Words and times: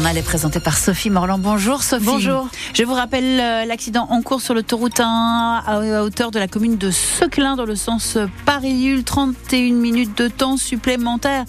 journal 0.00 0.16
est 0.16 0.22
présenté 0.22 0.60
par 0.60 0.78
Sophie 0.78 1.10
Morland. 1.10 1.38
Bonjour 1.38 1.82
Sophie. 1.82 2.06
Bonjour. 2.06 2.48
Je 2.72 2.84
vous 2.84 2.94
rappelle 2.94 3.38
euh, 3.38 3.66
l'accident 3.66 4.06
en 4.08 4.22
cours 4.22 4.40
sur 4.40 4.54
l'autoroute 4.54 4.98
1 4.98 5.62
à 5.66 6.02
hauteur 6.02 6.30
de 6.30 6.38
la 6.38 6.48
commune 6.48 6.78
de 6.78 6.90
Seclin 6.90 7.54
dans 7.54 7.66
le 7.66 7.76
sens 7.76 8.16
Paris-Lille. 8.46 9.04
31 9.04 9.74
minutes 9.74 10.16
de 10.16 10.28
temps 10.28 10.56
supplémentaire 10.56 11.44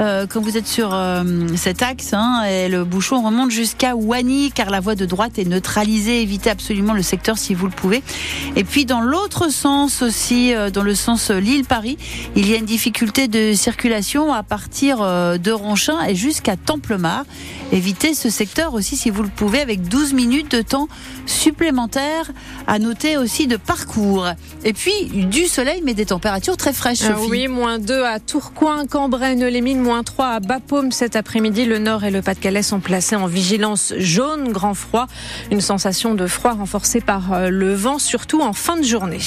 euh, 0.00 0.26
quand 0.26 0.40
vous 0.40 0.56
êtes 0.56 0.66
sur 0.66 0.94
euh, 0.94 1.22
cet 1.56 1.82
axe, 1.82 2.14
hein, 2.14 2.44
et 2.44 2.68
le 2.68 2.84
bouchon 2.84 3.22
remonte 3.22 3.50
jusqu'à 3.50 3.94
Wany, 3.94 4.50
car 4.50 4.70
la 4.70 4.80
voie 4.80 4.94
de 4.94 5.04
droite 5.04 5.38
est 5.38 5.44
neutralisée. 5.44 6.22
Évitez 6.22 6.48
absolument 6.48 6.94
le 6.94 7.02
secteur 7.02 7.36
si 7.36 7.54
vous 7.54 7.66
le 7.66 7.72
pouvez. 7.72 8.02
Et 8.56 8.64
puis 8.64 8.86
dans 8.86 9.00
l'autre 9.00 9.50
sens 9.50 10.00
aussi, 10.00 10.54
euh, 10.54 10.70
dans 10.70 10.82
le 10.82 10.94
sens 10.94 11.30
Lille-Paris, 11.30 11.98
il 12.34 12.48
y 12.48 12.54
a 12.54 12.56
une 12.56 12.64
difficulté 12.64 13.28
de 13.28 13.52
circulation 13.52 14.32
à 14.32 14.42
partir 14.42 14.98
de 14.98 15.50
Ronchin 15.50 16.02
et 16.06 16.14
jusqu'à 16.14 16.56
Templemar. 16.56 17.24
Évitez 17.72 18.14
ce 18.14 18.30
secteur 18.30 18.74
aussi 18.74 18.96
si 18.96 19.10
vous 19.10 19.22
le 19.22 19.28
pouvez, 19.28 19.60
avec 19.60 19.86
12 19.86 20.14
minutes 20.14 20.50
de 20.50 20.62
temps 20.62 20.88
supplémentaire 21.26 22.32
à 22.66 22.78
noter 22.78 23.16
aussi 23.16 23.46
de 23.46 23.56
parcours. 23.56 24.28
Et 24.64 24.72
puis 24.72 24.92
du 25.04 25.46
soleil, 25.46 25.82
mais 25.84 25.94
des 25.94 26.06
températures 26.06 26.56
très 26.56 26.72
fraîches. 26.72 27.02
oui, 27.28 27.48
moins 27.48 27.78
2 27.78 28.04
à 28.04 28.18
Tourcoing, 28.18 28.86
Cambrai, 28.86 29.34
les 29.34 29.60
mines 29.60 29.80
moins 29.90 30.04
3 30.04 30.26
à 30.26 30.38
Bapaume 30.38 30.92
cet 30.92 31.16
après-midi. 31.16 31.64
Le 31.64 31.80
Nord 31.80 32.04
et 32.04 32.12
le 32.12 32.22
Pas-de-Calais 32.22 32.62
sont 32.62 32.78
placés 32.78 33.16
en 33.16 33.26
vigilance 33.26 33.92
jaune, 33.96 34.52
grand 34.52 34.74
froid. 34.74 35.08
Une 35.50 35.60
sensation 35.60 36.14
de 36.14 36.28
froid 36.28 36.52
renforcée 36.52 37.00
par 37.00 37.32
euh, 37.32 37.48
le 37.48 37.74
vent, 37.74 37.98
surtout 37.98 38.40
en 38.40 38.52
fin 38.52 38.76
de 38.76 38.84
journée. 38.84 39.18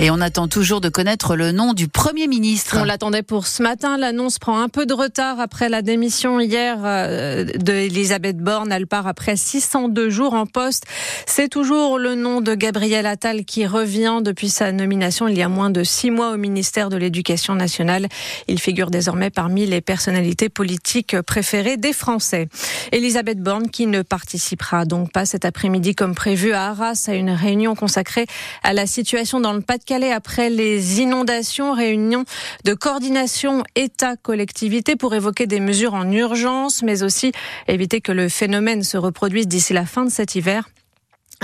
Et 0.00 0.10
on 0.10 0.20
attend 0.20 0.48
toujours 0.48 0.80
de 0.80 0.88
connaître 0.88 1.36
le 1.36 1.52
nom 1.52 1.72
du 1.72 1.86
Premier 1.86 2.26
ministre. 2.26 2.78
On 2.80 2.84
l'attendait 2.84 3.22
pour 3.22 3.46
ce 3.46 3.62
matin. 3.62 3.96
L'annonce 3.96 4.40
prend 4.40 4.60
un 4.60 4.68
peu 4.68 4.86
de 4.86 4.92
retard 4.92 5.38
après 5.38 5.68
la 5.68 5.82
démission 5.82 6.40
hier 6.40 6.78
euh, 6.82 7.44
d'Elisabeth 7.44 8.38
Borne. 8.38 8.72
Elle 8.72 8.88
part 8.88 9.06
après 9.06 9.36
602 9.36 10.10
jours 10.10 10.34
en 10.34 10.46
poste. 10.46 10.84
C'est 11.26 11.48
toujours 11.48 11.98
le 11.98 12.16
nom 12.16 12.40
de 12.40 12.56
Gabriel 12.56 13.06
Attal 13.06 13.44
qui 13.44 13.66
revient 13.66 14.18
depuis 14.20 14.48
sa 14.48 14.72
nomination 14.72 15.28
il 15.28 15.38
y 15.38 15.42
a 15.42 15.48
moins 15.48 15.70
de 15.70 15.84
six 15.84 16.10
mois 16.10 16.32
au 16.32 16.36
ministère 16.36 16.90
de 16.90 16.96
l'Éducation 16.96 17.54
nationale. 17.54 18.08
Il 18.48 18.58
figure 18.58 18.90
désormais 18.90 19.30
parmi 19.30 19.64
les 19.64 19.80
personnalités 19.80 20.48
politiques 20.48 21.20
préférées 21.22 21.76
des 21.76 21.92
Français. 21.92 22.48
Elisabeth 22.90 23.40
Borne 23.40 23.70
qui 23.70 23.86
ne 23.86 24.02
participera 24.02 24.86
donc 24.86 25.12
pas 25.12 25.24
cet 25.24 25.44
après-midi 25.44 25.94
comme 25.94 26.16
prévu 26.16 26.52
à 26.52 26.70
Arras 26.70 27.04
à 27.06 27.14
une 27.14 27.30
réunion 27.30 27.76
consacrée 27.76 28.26
à 28.64 28.72
la 28.72 28.88
situation 28.88 29.38
dans 29.38 29.52
le 29.52 29.60
pas 29.60 29.78
après 29.94 30.50
les 30.50 31.00
inondations, 31.00 31.72
réunion 31.72 32.24
de 32.64 32.74
coordination 32.74 33.62
État-collectivité 33.76 34.96
pour 34.96 35.14
évoquer 35.14 35.46
des 35.46 35.60
mesures 35.60 35.94
en 35.94 36.10
urgence, 36.10 36.82
mais 36.82 37.02
aussi 37.02 37.32
éviter 37.68 38.00
que 38.00 38.12
le 38.12 38.28
phénomène 38.28 38.82
se 38.82 38.96
reproduise 38.96 39.46
d'ici 39.46 39.72
la 39.72 39.86
fin 39.86 40.04
de 40.04 40.10
cet 40.10 40.34
hiver. 40.34 40.68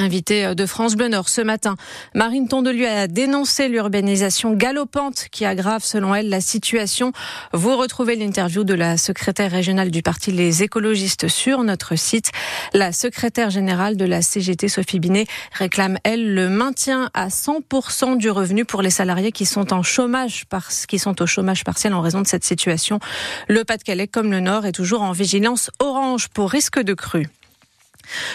Invité 0.00 0.54
de 0.54 0.64
France 0.64 0.96
Bleu 0.96 1.08
Nord 1.08 1.28
ce 1.28 1.42
matin, 1.42 1.76
Marine 2.14 2.48
Tondelieu 2.48 2.88
a 2.88 3.06
dénoncé 3.06 3.68
l'urbanisation 3.68 4.54
galopante 4.54 5.26
qui 5.30 5.44
aggrave 5.44 5.84
selon 5.84 6.14
elle 6.14 6.30
la 6.30 6.40
situation. 6.40 7.12
Vous 7.52 7.76
retrouvez 7.76 8.16
l'interview 8.16 8.64
de 8.64 8.72
la 8.72 8.96
secrétaire 8.96 9.50
régionale 9.50 9.90
du 9.90 10.00
parti 10.00 10.32
Les 10.32 10.62
écologistes 10.62 11.28
sur 11.28 11.64
notre 11.64 11.96
site. 11.96 12.32
La 12.72 12.92
secrétaire 12.92 13.50
générale 13.50 13.98
de 13.98 14.06
la 14.06 14.22
CGT 14.22 14.68
Sophie 14.68 15.00
Binet 15.00 15.26
réclame 15.52 15.98
elle 16.02 16.32
le 16.32 16.48
maintien 16.48 17.10
à 17.12 17.28
100% 17.28 18.16
du 18.16 18.30
revenu 18.30 18.64
pour 18.64 18.80
les 18.80 18.88
salariés 18.88 19.32
qui 19.32 19.44
sont 19.44 19.74
en 19.74 19.82
chômage 19.82 20.46
parce 20.48 20.86
qui 20.86 20.98
sont 20.98 21.20
au 21.20 21.26
chômage 21.26 21.62
partiel 21.62 21.92
en 21.92 22.00
raison 22.00 22.22
de 22.22 22.26
cette 22.26 22.44
situation. 22.44 23.00
Le 23.48 23.64
Pas-de-Calais 23.64 24.08
comme 24.08 24.30
le 24.30 24.40
Nord 24.40 24.64
est 24.64 24.72
toujours 24.72 25.02
en 25.02 25.12
vigilance 25.12 25.70
orange 25.78 26.28
pour 26.28 26.50
risque 26.50 26.80
de 26.80 26.94
crue. 26.94 27.28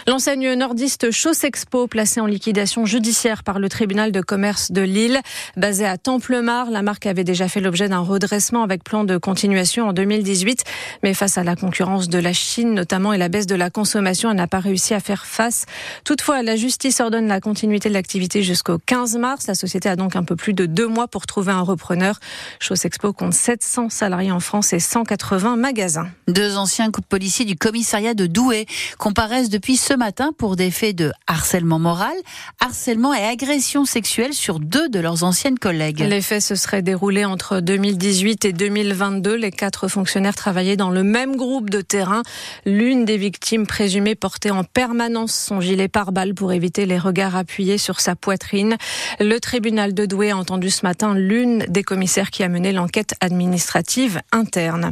L'enseigne 0.07 0.53
nordiste 0.53 1.11
Chausse 1.11 1.43
Expo, 1.43 1.87
placée 1.87 2.19
en 2.19 2.25
liquidation 2.25 2.85
judiciaire 2.85 3.43
par 3.43 3.59
le 3.59 3.69
tribunal 3.69 4.11
de 4.11 4.21
commerce 4.21 4.71
de 4.71 4.81
Lille, 4.81 5.21
basée 5.57 5.85
à 5.85 5.97
Templemar, 5.97 6.69
la 6.69 6.81
marque 6.81 7.05
avait 7.05 7.23
déjà 7.23 7.47
fait 7.47 7.61
l'objet 7.61 7.89
d'un 7.89 7.99
redressement 7.99 8.63
avec 8.63 8.83
plan 8.83 9.03
de 9.03 9.17
continuation 9.17 9.89
en 9.89 9.93
2018, 9.93 10.63
mais 11.03 11.13
face 11.13 11.37
à 11.37 11.43
la 11.43 11.55
concurrence 11.55 12.09
de 12.09 12.19
la 12.19 12.33
Chine 12.33 12.73
notamment 12.73 13.13
et 13.13 13.17
la 13.17 13.29
baisse 13.29 13.47
de 13.47 13.55
la 13.55 13.69
consommation, 13.69 14.29
elle 14.29 14.37
n'a 14.37 14.47
pas 14.47 14.59
réussi 14.59 14.93
à 14.93 14.99
faire 14.99 15.25
face. 15.25 15.65
Toutefois, 16.03 16.43
la 16.43 16.55
justice 16.55 16.99
ordonne 16.99 17.27
la 17.27 17.41
continuité 17.41 17.89
de 17.89 17.93
l'activité 17.93 18.43
jusqu'au 18.43 18.77
15 18.77 19.17
mars. 19.17 19.47
La 19.47 19.55
société 19.55 19.89
a 19.89 19.95
donc 19.95 20.15
un 20.15 20.23
peu 20.23 20.35
plus 20.35 20.53
de 20.53 20.65
deux 20.65 20.87
mois 20.87 21.07
pour 21.07 21.25
trouver 21.25 21.51
un 21.51 21.61
repreneur. 21.61 22.19
Chausse 22.59 22.85
Expo 22.85 23.13
compte 23.13 23.33
700 23.33 23.89
salariés 23.89 24.31
en 24.31 24.39
France 24.39 24.73
et 24.73 24.79
180 24.79 25.55
magasins. 25.55 26.07
Deux 26.27 26.57
anciens 26.57 26.91
policiers 27.09 27.45
du 27.45 27.55
commissariat 27.55 28.13
de 28.13 28.27
Douai 28.27 28.65
comparaissent 28.97 29.49
depuis 29.49 29.64
depuis 29.65 29.77
ce 29.77 29.95
matin 29.95 30.29
pour 30.37 30.55
des 30.55 30.69
faits 30.69 30.95
de 30.95 31.11
harcèlement 31.25 31.79
moral, 31.79 32.13
harcèlement 32.59 33.15
et 33.15 33.23
agression 33.23 33.83
sexuelle 33.83 34.33
sur 34.33 34.59
deux 34.59 34.89
de 34.89 34.99
leurs 34.99 35.23
anciennes 35.23 35.57
collègues. 35.57 36.01
Les 36.01 36.21
faits 36.21 36.43
se 36.43 36.53
seraient 36.53 36.83
déroulés 36.83 37.25
entre 37.25 37.61
2018 37.61 38.45
et 38.45 38.53
2022. 38.53 39.33
Les 39.33 39.49
quatre 39.49 39.87
fonctionnaires 39.87 40.35
travaillaient 40.35 40.77
dans 40.77 40.91
le 40.91 41.01
même 41.01 41.35
groupe 41.35 41.71
de 41.71 41.81
terrain. 41.81 42.21
L'une 42.67 43.05
des 43.05 43.17
victimes 43.17 43.65
présumées 43.65 44.13
portait 44.13 44.51
en 44.51 44.63
permanence 44.63 45.33
son 45.33 45.61
gilet 45.61 45.87
pare-balles 45.87 46.35
pour 46.35 46.53
éviter 46.53 46.85
les 46.85 46.99
regards 46.99 47.35
appuyés 47.35 47.79
sur 47.79 48.01
sa 48.01 48.15
poitrine. 48.15 48.75
Le 49.19 49.39
tribunal 49.39 49.95
de 49.95 50.05
Douai 50.05 50.29
a 50.29 50.37
entendu 50.37 50.69
ce 50.69 50.85
matin 50.85 51.15
l'une 51.15 51.65
des 51.69 51.81
commissaires 51.81 52.29
qui 52.29 52.43
a 52.43 52.49
mené 52.49 52.71
l'enquête 52.71 53.15
administrative 53.19 54.21
interne. 54.31 54.91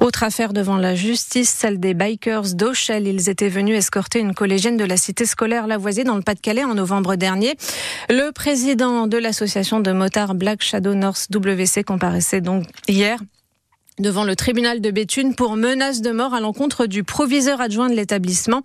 Autre 0.00 0.22
affaire 0.22 0.54
devant 0.54 0.78
la 0.78 0.94
justice, 0.94 1.50
celle 1.50 1.78
des 1.80 1.92
bikers 1.92 2.54
d'Auchel. 2.54 3.06
Ils 3.06 3.28
étaient 3.28 3.50
venus 3.50 3.76
escorter 3.76 4.05
une 4.14 4.34
collégienne 4.34 4.76
de 4.76 4.84
la 4.84 4.96
cité 4.96 5.26
scolaire 5.26 5.66
Lavoisier 5.66 6.04
dans 6.04 6.16
le 6.16 6.22
Pas-de-Calais 6.22 6.64
en 6.64 6.74
novembre 6.74 7.16
dernier. 7.16 7.56
Le 8.08 8.30
président 8.30 9.06
de 9.06 9.18
l'association 9.18 9.80
de 9.80 9.92
motards 9.92 10.34
Black 10.34 10.62
Shadow 10.62 10.94
North 10.94 11.26
WC 11.30 11.84
comparaissait 11.84 12.40
donc 12.40 12.64
hier 12.88 13.18
devant 13.98 14.24
le 14.24 14.36
tribunal 14.36 14.82
de 14.82 14.90
Béthune 14.90 15.34
pour 15.34 15.56
menace 15.56 16.02
de 16.02 16.10
mort 16.10 16.34
à 16.34 16.40
l'encontre 16.40 16.84
du 16.86 17.02
proviseur 17.02 17.62
adjoint 17.62 17.88
de 17.88 17.94
l'établissement. 17.94 18.60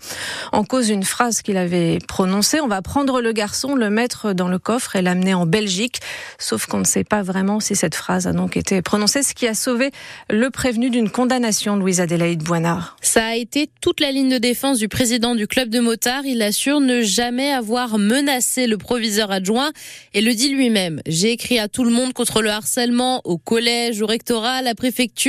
En 0.51 0.65
cause 0.65 0.89
une 0.89 1.03
phrase 1.03 1.41
qu'il 1.41 1.55
avait 1.55 1.99
prononcée, 2.05 2.59
on 2.59 2.67
va 2.67 2.81
prendre 2.81 3.21
le 3.21 3.31
garçon, 3.31 3.75
le 3.75 3.89
mettre 3.89 4.33
dans 4.33 4.49
le 4.49 4.59
coffre 4.59 4.97
et 4.97 5.01
l'amener 5.01 5.33
en 5.33 5.45
Belgique. 5.45 5.99
Sauf 6.37 6.65
qu'on 6.65 6.79
ne 6.79 6.85
sait 6.85 7.05
pas 7.05 7.21
vraiment 7.21 7.61
si 7.61 7.77
cette 7.77 7.95
phrase 7.95 8.27
a 8.27 8.33
donc 8.33 8.57
été 8.57 8.81
prononcée, 8.81 9.23
ce 9.23 9.33
qui 9.33 9.47
a 9.47 9.53
sauvé 9.53 9.91
le 10.29 10.49
prévenu 10.49 10.89
d'une 10.89 11.09
condamnation, 11.09 11.77
Louise 11.77 12.01
Adélaïde 12.01 12.43
Boinard. 12.43 12.97
Ça 13.01 13.27
a 13.27 13.35
été 13.35 13.69
toute 13.79 14.01
la 14.01 14.11
ligne 14.11 14.29
de 14.29 14.37
défense 14.37 14.79
du 14.79 14.89
président 14.89 15.35
du 15.35 15.47
club 15.47 15.69
de 15.69 15.79
motards. 15.79 16.25
Il 16.25 16.41
assure 16.41 16.81
ne 16.81 17.01
jamais 17.01 17.53
avoir 17.53 17.97
menacé 17.97 18.67
le 18.67 18.77
proviseur 18.77 19.31
adjoint 19.31 19.71
et 20.13 20.19
le 20.19 20.33
dit 20.33 20.49
lui-même. 20.49 21.01
J'ai 21.05 21.31
écrit 21.31 21.57
à 21.57 21.69
tout 21.69 21.85
le 21.85 21.91
monde 21.91 22.11
contre 22.11 22.41
le 22.41 22.49
harcèlement, 22.49 23.21
au 23.23 23.37
collège, 23.37 24.01
au 24.01 24.07
rectorat, 24.07 24.55
à 24.55 24.61
la 24.61 24.75
préfecture 24.75 25.20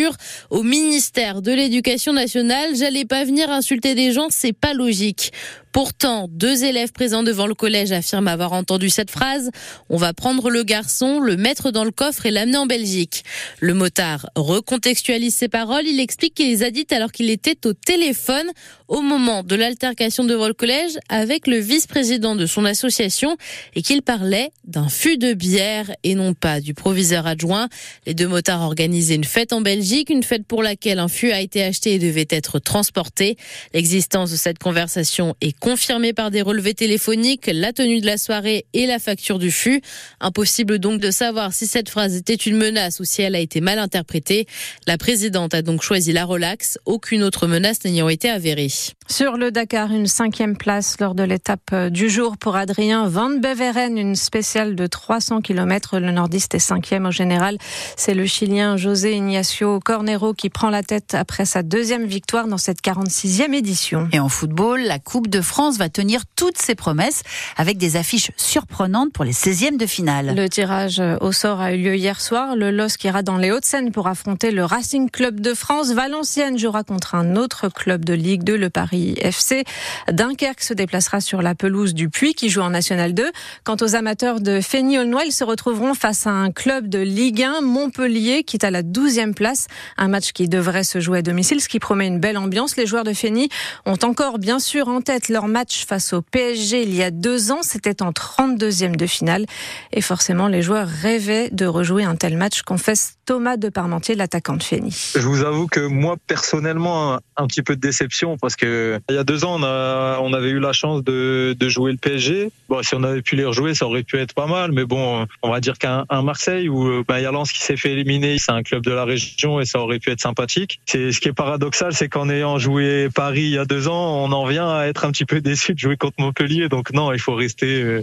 au 0.51 0.63
ministère 0.63 1.43
de 1.43 1.53
l'Éducation 1.53 2.13
nationale. 2.13 2.75
J'allais 2.77 3.05
pas 3.05 3.25
venir 3.25 3.51
insulter 3.51 3.95
des 3.95 4.13
gens, 4.13 4.29
c'est 4.31 4.53
pas 4.53 4.75
logique. 4.75 5.33
Pourtant, 5.73 6.29
deux 6.31 6.65
élèves 6.65 6.93
présents 6.93 7.23
devant 7.23 7.47
le 7.47 7.55
collège 7.55 7.93
affirment 7.93 8.29
avoir 8.29 8.53
entendu 8.53 8.91
cette 8.91 9.11
phrase. 9.11 9.51
On 9.89 9.97
va 9.97 10.13
prendre 10.13 10.51
le 10.51 10.65
garçon, 10.65 11.19
le 11.19 11.37
mettre 11.37 11.71
dans 11.71 11.85
le 11.85 11.91
coffre 11.91 12.27
et 12.27 12.31
l'amener 12.31 12.59
en 12.59 12.67
Belgique. 12.67 13.25
Le 13.59 13.73
motard 13.73 14.29
recontextualise 14.37 15.35
ses 15.35 15.49
paroles. 15.49 15.87
Il 15.87 15.99
explique 15.99 16.35
qu'il 16.35 16.49
les 16.49 16.63
a 16.63 16.71
dites 16.71 16.93
alors 16.93 17.11
qu'il 17.11 17.31
était 17.31 17.67
au 17.67 17.73
téléphone 17.73 18.47
au 18.89 19.01
moment 19.01 19.43
de 19.43 19.55
l'altercation 19.55 20.25
devant 20.25 20.47
le 20.47 20.53
collège 20.53 20.99
avec 21.09 21.47
le 21.47 21.57
vice-président 21.57 22.37
de 22.37 22.45
son 22.45 22.67
association 22.67 23.39
et 23.75 23.81
qu'il 23.81 24.03
parlait 24.03 24.51
d'un 24.65 24.91
fût 24.91 25.17
de 25.17 25.33
bière 25.33 25.91
et 26.03 26.15
non 26.15 26.35
pas 26.35 26.61
du 26.61 26.75
proviseur 26.75 27.27
adjoint. 27.27 27.71
Les 28.07 28.13
deux 28.13 28.29
motards 28.29 28.61
organisaient 28.61 29.15
une 29.15 29.25
fête 29.25 29.55
en 29.55 29.63
Belgique, 29.63 30.11
une 30.11 30.23
fête 30.23 30.47
pour 30.47 30.63
laquelle 30.63 30.99
un 30.99 31.09
fût 31.09 31.33
a 31.33 31.41
été 31.41 31.63
acheté 31.63 31.95
et 31.95 31.99
devait 31.99 32.29
être 32.29 32.59
transporté. 32.59 33.39
L'existence 33.73 34.31
de 34.31 34.37
cette 34.37 34.59
conversation 34.59 35.35
est 35.41 35.59
confirmé 35.63 36.13
par 36.13 36.33
des 36.33 36.43
relevés 36.43 36.75
téléphoniques, 36.75 37.49
la 37.53 37.73
tenue 37.73 38.01
de 38.01 38.07
la 38.07 38.19
soirée 38.19 38.67
et 38.73 38.85
la 38.85 38.99
facture 38.99 39.39
du 39.39 39.53
fût. 39.53 39.81
Impossible 40.21 40.81
donc 40.81 41.01
de 41.01 41.13
savoir 41.13 41.53
si 41.53 41.69
cette 41.69 41.89
phrase 41.89 42.17
était 42.17 42.35
une 42.35 42.57
menace 42.57 42.99
ou 42.99 43.05
si 43.05 43.23
elle 43.23 43.37
a 43.37 43.39
été 43.39 43.61
mal 43.61 43.79
interprétée. 43.79 44.49
La 44.89 44.99
présidente 44.99 45.55
a 45.55 45.63
donc 45.63 45.83
choisi 45.83 46.13
la 46.13 46.25
relax, 46.25 46.81
aucune 46.85 47.23
autre 47.23 47.47
menace 47.47 47.85
n'ayant 47.85 48.09
été 48.09 48.29
avérée. 48.29 48.73
Sur 49.07 49.37
le 49.37 49.53
Dakar, 49.53 49.93
une 49.93 50.09
cinquième 50.09 50.57
place 50.57 50.97
lors 50.99 51.15
de 51.15 51.23
l'étape 51.23 51.73
du 51.91 52.11
jour 52.11 52.37
pour 52.39 52.57
Adrien 52.57 53.07
Van 53.07 53.31
Beveren, 53.31 53.97
une 53.97 54.17
spéciale 54.17 54.75
de 54.75 54.89
300 54.89 55.43
km. 55.43 56.01
Le 56.01 56.11
nordiste 56.11 56.57
est 56.57 56.59
cinquième 56.59 57.07
au 57.07 57.13
général. 57.13 57.57
C'est 57.97 58.15
le 58.15 58.27
Chilien 58.27 58.77
José 58.77 59.15
Ignacio 59.15 59.79
Cornero 59.79 60.35
qui 60.35 60.51
prend 60.51 60.71
la 60.71 60.83
tête 60.83 61.15
après 61.15 61.45
sa 61.45 61.63
deuxième 61.63 62.07
victoire 62.07 62.49
dans 62.49 62.59
cette 62.59 62.81
46e 62.81 63.55
édition. 63.55 64.09
Et 64.11 64.19
en 64.19 64.29
football, 64.29 64.83
la 64.83 64.99
Coupe 64.99 65.29
de 65.29 65.41
France 65.41 65.52
va 65.79 65.89
tenir 65.89 66.23
toutes 66.35 66.59
ses 66.59 66.75
promesses 66.75 67.23
avec 67.57 67.79
des 67.79 67.97
affiches 67.97 68.31
surprenantes 68.37 69.13
pour 69.13 69.25
les 69.25 69.33
16e 69.33 69.77
de 69.77 69.87
finale. 69.87 70.35
Le 70.35 70.49
tirage 70.49 71.01
au 71.21 71.31
sort 71.31 71.61
a 71.61 71.73
eu 71.73 71.77
lieu 71.77 71.97
hier 71.97 72.21
soir. 72.21 72.57
Le 72.57 72.71
LOSC 72.71 73.05
ira 73.05 73.23
dans 73.23 73.37
les 73.37 73.53
Hauts-de-Seine 73.53 73.93
pour 73.93 74.09
affronter 74.09 74.51
le 74.51 74.65
Racing 74.65 75.11
Club 75.11 75.41
de 75.41 75.55
France. 75.55 75.93
Valenciennes 75.93 76.59
jouera 76.59 76.85
contre 76.85 77.15
un 77.15 77.37
autre 77.37 77.69
club 77.69 78.05
de 78.05 78.15
Ligue 78.15 78.43
2, 78.43 78.57
le 78.57 78.71
Paris 78.71 79.15
FC. 79.19 79.65
Dunkerque 80.11 80.63
se 80.63 80.75
déplacera 80.75 81.21
sur 81.21 81.43
la 81.43 81.55
pelouse 81.55 81.95
du 81.95 82.09
Puy 82.09 82.35
qui 82.35 82.49
joue 82.49 82.63
en 82.63 82.71
National 82.71 83.15
2. 83.15 83.31
Quant 83.65 83.77
aux 83.81 83.95
amateurs 83.95 84.41
de 84.41 84.61
Fény-Aulnois, 84.61 85.25
ils 85.25 85.33
se 85.33 85.45
retrouveront 85.45 85.95
face 85.95 86.27
à 86.27 86.31
un 86.31 86.51
club 86.51 86.89
de 86.89 86.99
Ligue 86.99 87.43
1, 87.43 87.61
Montpellier, 87.61 88.43
qui 88.43 88.57
est 88.57 88.65
à 88.65 88.71
la 88.71 88.83
12e 88.83 89.35
place. 89.35 89.67
Un 89.97 90.09
match 90.09 90.33
qui 90.33 90.49
devrait 90.49 90.85
se 90.85 90.99
jouer 90.99 91.19
à 91.19 91.23
domicile, 91.23 91.61
ce 91.61 91.69
qui 91.69 91.79
promet 91.79 92.07
une 92.07 92.19
belle 92.19 92.39
ambiance. 92.39 92.77
Les 92.77 92.87
joueurs 92.87 93.05
de 93.05 93.13
Fény 93.13 93.49
ont 93.87 93.99
encore 94.03 94.39
bien 94.39 94.59
sûr 94.59 94.89
en 94.89 95.01
tête 95.03 95.29
leur 95.29 95.42
match 95.49 95.85
face 95.87 96.13
au 96.13 96.23
PSG 96.23 96.83
il 96.83 96.95
y 96.95 97.03
a 97.03 97.11
deux 97.11 97.53
ans. 97.53 97.63
C'était 97.63 98.03
en 98.03 98.11
32e 98.11 98.97
de 98.97 99.07
finale. 99.07 99.47
Et 99.93 100.01
forcément, 100.01 100.49
les 100.49 100.63
joueurs 100.63 100.89
rêvaient 100.89 101.51
de 101.51 101.67
rejouer 101.67 102.05
un 102.05 102.17
tel 102.17 102.37
match, 102.37 102.63
confesse 102.63 103.17
Thomas 103.27 103.57
de 103.57 103.69
Parmentier, 103.69 104.15
l'attaquant 104.15 104.57
de 104.57 104.63
Fény. 104.63 105.13
Je 105.15 105.21
vous 105.21 105.43
avoue 105.45 105.67
que 105.67 105.81
moi, 105.81 106.17
personnellement, 106.27 107.19
un, 107.37 107.47
petit 107.47 107.63
peu 107.63 107.77
de 107.77 107.81
déception 107.81 108.37
parce 108.37 108.57
que 108.57 109.01
il 109.09 109.15
y 109.15 109.19
a 109.19 109.25
deux 109.25 109.45
ans, 109.45 109.61
on, 109.61 110.33
avait 110.33 110.51
eu 110.51 110.59
la 110.59 110.73
chance 110.73 111.05
de, 111.05 111.57
jouer 111.61 111.93
le 111.93 111.99
PSG. 111.99 112.51
Bon, 112.69 112.83
si 112.83 112.95
on 112.95 113.03
avait 113.03 113.23
pu 113.23 113.37
les 113.37 113.45
rejouer, 113.45 113.75
ça 113.75 113.87
aurait 113.87 114.03
pu 114.03 114.19
être 114.19 114.35
pas 114.35 114.47
mal. 114.47 114.73
Mais 114.73 114.85
bon, 114.85 115.27
on 115.43 115.51
va 115.51 115.61
dire 115.61 115.79
qu'un 115.79 116.05
Marseille 116.23 116.69
où 116.69 117.05
bah, 117.05 117.21
il 117.21 117.23
y 117.23 117.27
a 117.27 117.33
Lens 117.33 117.53
qui 117.53 117.61
s'est 117.61 117.77
fait 117.77 117.93
éliminer, 117.93 118.39
c'est 118.39 118.53
un 118.53 118.63
club 118.63 118.83
de 118.83 118.93
la 118.93 119.05
région 119.05 119.61
et 119.61 119.65
ça 119.65 119.81
aurait 119.81 119.99
pu 119.99 120.11
être 120.11 120.21
sympathique. 120.21 120.81
Ce 120.87 121.19
qui 121.19 121.29
est 121.29 121.33
paradoxal, 121.33 121.93
c'est 121.93 122.09
qu'en 122.09 122.29
ayant 122.29 122.59
joué 122.59 123.09
Paris 123.15 123.43
il 123.43 123.51
y 123.51 123.59
a 123.59 123.65
deux 123.65 123.89
ans, 123.89 124.25
on 124.25 124.33
en 124.33 124.47
vient 124.47 124.71
à 124.71 124.87
être 124.87 125.05
un 125.05 125.11
petit 125.11 125.25
peu 125.25 125.32
déçu 125.41 125.75
de 125.75 125.79
jouer 125.79 125.97
contre 125.97 126.17
Montpellier. 126.19 126.69
Donc 126.69 126.93
non, 126.93 127.13
il 127.13 127.19
faut 127.19 127.35
rester. 127.35 127.83
Euh, 127.83 128.03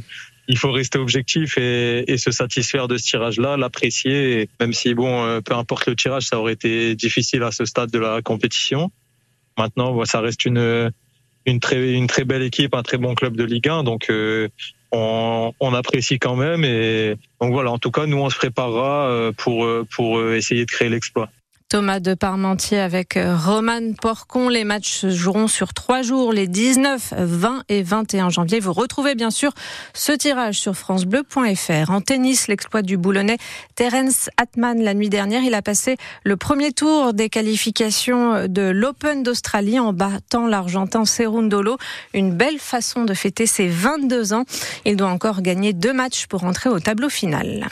il 0.51 0.57
faut 0.57 0.71
rester 0.71 0.97
objectif 0.97 1.59
et, 1.59 2.11
et 2.11 2.17
se 2.17 2.31
satisfaire 2.31 2.87
de 2.87 2.97
ce 2.97 3.03
tirage-là, 3.03 3.55
l'apprécier, 3.55 4.49
même 4.59 4.73
si 4.73 4.95
bon, 4.95 5.23
euh, 5.23 5.41
peu 5.41 5.53
importe 5.53 5.85
le 5.85 5.95
tirage, 5.95 6.23
ça 6.23 6.39
aurait 6.39 6.53
été 6.53 6.95
difficile 6.95 7.43
à 7.43 7.51
ce 7.51 7.65
stade 7.65 7.91
de 7.91 7.99
la 7.99 8.23
compétition. 8.23 8.91
Maintenant, 9.59 10.03
ça 10.05 10.21
reste 10.21 10.45
une 10.45 10.91
une 11.45 11.59
très 11.59 11.93
une 11.93 12.07
très 12.07 12.23
belle 12.25 12.41
équipe, 12.41 12.73
un 12.73 12.81
très 12.81 12.97
bon 12.97 13.13
club 13.13 13.37
de 13.37 13.43
Ligue 13.43 13.69
1, 13.69 13.83
donc 13.83 14.09
euh, 14.09 14.47
on, 14.91 15.53
on, 15.59 15.73
apprécie 15.75 16.17
quand 16.17 16.35
même 16.35 16.65
et 16.65 17.15
donc 17.39 17.51
voilà. 17.51 17.69
En 17.71 17.77
tout 17.77 17.91
cas, 17.91 18.07
nous 18.07 18.17
on 18.17 18.31
se 18.31 18.35
préparera 18.35 19.31
pour 19.37 19.67
pour 19.91 20.33
essayer 20.33 20.65
de 20.65 20.71
créer 20.71 20.89
l'exploit. 20.89 21.29
Thomas 21.69 21.99
de 21.99 22.15
Parmentier 22.15 22.79
avec 22.79 23.15
euh, 23.15 23.37
Roman 23.37 23.93
Porcon. 24.01 24.49
Les 24.49 24.63
matchs 24.63 24.91
se 24.91 25.11
joueront 25.11 25.47
sur 25.47 25.75
trois 25.75 26.01
jours, 26.01 26.33
les 26.33 26.47
19, 26.47 27.13
20 27.15 27.61
et 27.69 27.83
21 27.83 28.31
janvier. 28.31 28.59
Vous 28.59 28.73
retrouvez 28.73 29.13
bien 29.13 29.29
sûr 29.29 29.51
ce 29.93 30.11
tirage 30.11 30.57
sur 30.57 30.73
francebleu.fr. 30.73 31.91
En 31.91 32.01
tennis, 32.01 32.47
l'exploit 32.47 32.81
du 32.81 32.97
boulonnais 32.97 33.37
Terence 33.75 34.31
Atman 34.37 34.81
la 34.81 34.95
nuit 34.95 35.09
dernière. 35.09 35.43
Il 35.43 35.53
a 35.53 35.61
passé 35.61 35.97
le 36.23 36.37
premier 36.37 36.71
tour 36.71 37.13
des 37.13 37.29
qualifications 37.29 38.47
de 38.47 38.63
l'Open 38.63 39.21
d'Australie 39.21 39.79
en 39.79 39.93
battant 39.93 40.47
l'Argentin 40.47 41.05
Serundolo. 41.05 41.77
Une 42.15 42.33
belle 42.33 42.57
façon 42.57 43.05
de 43.05 43.13
fêter 43.13 43.45
ses 43.45 43.67
22 43.67 44.33
ans. 44.33 44.45
Il 44.85 44.95
doit 44.95 45.09
encore 45.09 45.43
gagner 45.43 45.73
deux 45.73 45.93
matchs 45.93 46.25
pour 46.25 46.45
entrer 46.45 46.71
au 46.71 46.79
tableau 46.79 47.09
final. 47.09 47.63